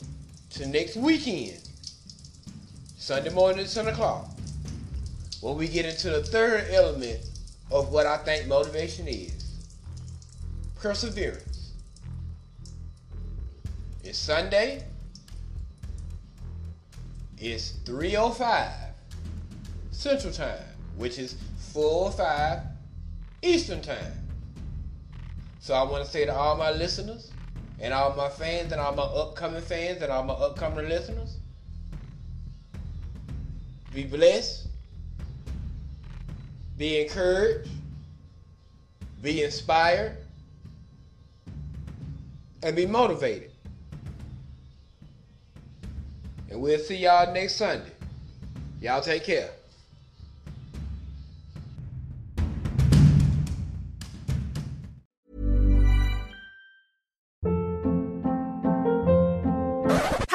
to 0.50 0.66
next 0.66 0.96
weekend. 0.96 1.60
Sunday 2.96 3.30
morning 3.30 3.64
at 3.64 3.70
10 3.70 3.88
o'clock, 3.88 4.30
when 5.42 5.56
we 5.56 5.68
get 5.68 5.84
into 5.84 6.08
the 6.10 6.22
third 6.22 6.68
element 6.70 7.20
of 7.70 7.92
what 7.92 8.06
I 8.06 8.16
think 8.18 8.46
motivation 8.46 9.06
is 9.06 9.44
perseverance. 10.76 11.72
It's 14.02 14.18
Sunday. 14.18 14.84
It's 17.38 17.70
305 17.84 18.70
Central 19.90 20.32
Time, 20.32 20.58
which 20.96 21.18
is 21.18 21.36
405 21.74 22.60
Eastern 23.42 23.82
Time. 23.82 24.12
So 25.58 25.74
I 25.74 25.82
want 25.82 26.04
to 26.04 26.10
say 26.10 26.24
to 26.24 26.32
all 26.32 26.56
my 26.56 26.70
listeners 26.70 27.32
and 27.80 27.92
all 27.92 28.14
my 28.14 28.28
fans 28.28 28.70
and 28.70 28.80
all 28.80 28.94
my 28.94 29.02
upcoming 29.02 29.60
fans 29.60 30.00
and 30.00 30.12
all 30.12 30.22
my 30.22 30.34
upcoming 30.34 30.88
listeners, 30.88 31.38
be 33.92 34.04
blessed. 34.04 34.68
Be 36.78 37.02
encouraged. 37.02 37.68
Be 39.20 39.42
inspired. 39.42 40.18
And 42.62 42.76
be 42.76 42.86
motivated. 42.86 43.50
And 46.50 46.60
we'll 46.60 46.78
see 46.78 46.98
y'all 46.98 47.34
next 47.34 47.56
Sunday. 47.56 47.90
Y'all 48.80 49.00
take 49.00 49.24
care. 49.24 49.50